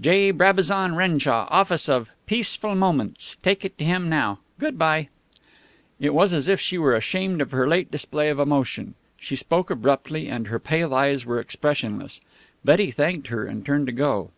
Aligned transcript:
"J. 0.00 0.30
Brabazon 0.30 0.96
Renshaw, 0.96 1.46
Office 1.50 1.86
of 1.86 2.10
Peaceful 2.24 2.74
Moments. 2.74 3.36
Take 3.42 3.62
it 3.62 3.76
to 3.76 3.84
him 3.84 4.08
now. 4.08 4.38
Good 4.58 4.78
by." 4.78 5.10
It 6.00 6.14
was 6.14 6.32
as 6.32 6.48
if 6.48 6.58
she 6.58 6.78
were 6.78 6.94
ashamed 6.96 7.42
of 7.42 7.50
her 7.50 7.68
late 7.68 7.90
display 7.90 8.30
of 8.30 8.40
emotion. 8.40 8.94
She 9.20 9.36
spoke 9.36 9.68
abruptly, 9.68 10.28
and 10.30 10.46
her 10.46 10.58
pale 10.58 10.94
eyes 10.94 11.26
were 11.26 11.38
expressionless. 11.38 12.22
Betty 12.64 12.90
thanked 12.90 13.26
her 13.28 13.44
and 13.44 13.66
turned 13.66 13.84
to 13.86 13.92
go. 13.92 14.30